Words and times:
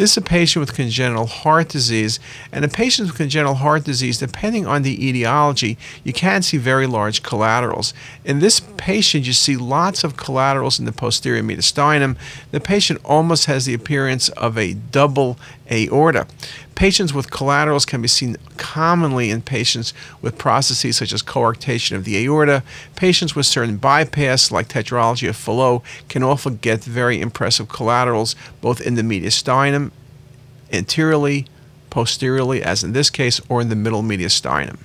This 0.00 0.12
is 0.12 0.16
a 0.16 0.22
patient 0.22 0.62
with 0.62 0.74
congenital 0.74 1.26
heart 1.26 1.68
disease, 1.68 2.18
and 2.52 2.64
in 2.64 2.70
patients 2.70 3.08
with 3.08 3.18
congenital 3.18 3.56
heart 3.56 3.84
disease, 3.84 4.16
depending 4.16 4.66
on 4.66 4.80
the 4.80 5.06
etiology, 5.06 5.76
you 6.04 6.14
can 6.14 6.40
see 6.40 6.56
very 6.56 6.86
large 6.86 7.22
collaterals. 7.22 7.92
In 8.24 8.38
this 8.38 8.60
patient, 8.78 9.26
you 9.26 9.34
see 9.34 9.58
lots 9.58 10.02
of 10.02 10.16
collaterals 10.16 10.78
in 10.78 10.86
the 10.86 10.92
posterior 10.92 11.42
mediastinum. 11.42 12.16
The 12.50 12.60
patient 12.60 13.02
almost 13.04 13.44
has 13.44 13.66
the 13.66 13.74
appearance 13.74 14.30
of 14.30 14.56
a 14.56 14.72
double 14.72 15.38
aorta. 15.70 16.26
Patients 16.80 17.12
with 17.12 17.30
collaterals 17.30 17.84
can 17.84 18.00
be 18.00 18.08
seen 18.08 18.38
commonly 18.56 19.28
in 19.28 19.42
patients 19.42 19.92
with 20.22 20.38
processes 20.38 20.96
such 20.96 21.12
as 21.12 21.22
coarctation 21.22 21.94
of 21.94 22.06
the 22.06 22.16
aorta. 22.24 22.62
Patients 22.96 23.36
with 23.36 23.44
certain 23.44 23.76
bypass, 23.76 24.50
like 24.50 24.68
tetralogy 24.68 25.28
of 25.28 25.36
Fallot, 25.36 25.82
can 26.08 26.22
also 26.22 26.48
get 26.48 26.82
very 26.82 27.20
impressive 27.20 27.68
collaterals 27.68 28.34
both 28.62 28.80
in 28.80 28.94
the 28.94 29.02
mediastinum, 29.02 29.90
anteriorly, 30.72 31.44
posteriorly, 31.90 32.62
as 32.62 32.82
in 32.82 32.94
this 32.94 33.10
case, 33.10 33.42
or 33.50 33.60
in 33.60 33.68
the 33.68 33.76
middle 33.76 34.02
mediastinum. 34.02 34.78